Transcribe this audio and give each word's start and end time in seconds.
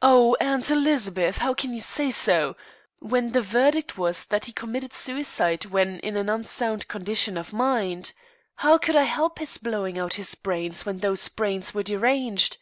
"Oh, 0.00 0.36
Aunt 0.38 0.70
Elizabeth, 0.70 1.38
how 1.38 1.52
can 1.52 1.72
you 1.74 1.80
say 1.80 2.12
so, 2.12 2.54
when 3.00 3.32
the 3.32 3.40
verdict 3.42 3.98
was 3.98 4.24
that 4.26 4.44
he 4.44 4.52
committed 4.52 4.92
suicide 4.92 5.64
when 5.64 5.98
in 6.04 6.16
an 6.16 6.28
unsound 6.28 6.86
condition 6.86 7.36
of 7.36 7.52
mind? 7.52 8.12
How 8.62 8.78
could 8.78 8.94
I 8.94 9.02
help 9.02 9.40
his 9.40 9.58
blowing 9.58 9.98
out 9.98 10.14
his 10.14 10.36
brains, 10.36 10.86
when 10.86 10.98
those 10.98 11.26
brains 11.26 11.74
were 11.74 11.82
deranged?" 11.82 12.58